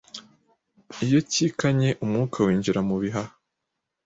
iyo 1.05 1.19
cyikanye 1.31 1.89
umwuka 2.03 2.37
winjira 2.45 2.79
mu 2.87 2.95
bihaha 3.01 3.33